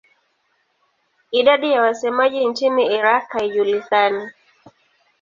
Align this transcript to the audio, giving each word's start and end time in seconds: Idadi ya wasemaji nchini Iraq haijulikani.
Idadi 1.31 1.71
ya 1.71 1.81
wasemaji 1.81 2.45
nchini 2.47 2.85
Iraq 2.93 3.29
haijulikani. 3.29 4.29